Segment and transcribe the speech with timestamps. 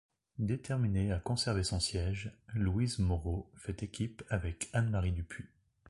[0.39, 5.45] Déterminée à conserver son siège, Louise Moreau fait équipe avec Anne-Marie Dupuy.